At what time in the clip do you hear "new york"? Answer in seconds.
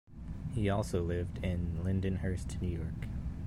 2.59-3.07